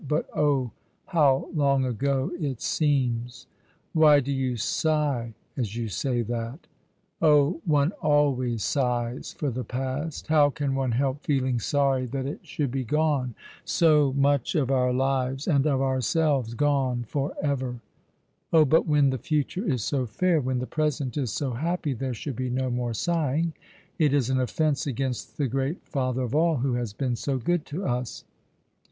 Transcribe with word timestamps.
"But 0.17 0.27
oh, 0.35 0.71
how 1.05 1.49
long 1.53 1.85
ago 1.85 2.31
it 2.39 2.59
seems!"" 2.59 3.45
Why 3.93 4.19
do 4.19 4.31
you 4.31 4.57
sigh 4.57 5.35
as 5.55 5.75
you 5.75 5.89
say 5.89 6.23
that?"" 6.23 6.65
Oh, 7.21 7.61
one 7.65 7.91
always 8.01 8.63
sighs 8.63 9.31
for 9.33 9.51
the 9.51 9.63
past! 9.63 10.25
How 10.25 10.49
can 10.49 10.73
one 10.73 10.93
help 10.93 11.19
feeling 11.21 11.59
sorry 11.59 12.07
that 12.07 12.25
it 12.25 12.39
should 12.43 12.71
be 12.71 12.83
gone— 12.83 13.35
so 13.63 14.11
much 14.13 14.55
of 14.55 14.71
our 14.71 14.91
lives 14.91 15.47
and 15.47 15.67
of 15.67 15.81
ourselves 15.83 16.55
gone 16.55 17.03
for 17.03 17.35
ever?"" 17.39 17.79
Oh, 18.51 18.65
but 18.65 18.87
when 18.87 19.11
the 19.11 19.19
future 19.19 19.63
is 19.71 19.83
so 19.83 20.07
fair, 20.07 20.41
when 20.41 20.57
the 20.57 20.65
present 20.65 21.15
is 21.15 21.31
so 21.31 21.51
happy, 21.51 21.93
there 21.93 22.15
should 22.15 22.35
be 22.35 22.49
no 22.49 22.71
more 22.71 22.95
sighing. 22.95 23.53
It 23.99 24.15
is 24.15 24.31
an 24.31 24.39
offence 24.39 24.87
against 24.87 25.37
the 25.37 25.45
Great 25.47 25.85
Father 25.85 26.23
of 26.23 26.33
all, 26.33 26.55
who 26.57 26.73
has 26.73 26.91
been 26.91 27.15
so 27.15 27.37
good 27.37 27.67
to 27.67 27.85
us." 27.85 28.23